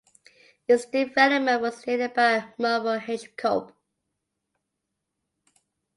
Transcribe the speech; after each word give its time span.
Its 0.67 0.87
development 0.87 1.61
was 1.61 1.87
aided 1.87 2.15
by 2.15 2.51
Monroe 2.57 2.99
H. 3.07 3.37
Kulp. 3.37 3.71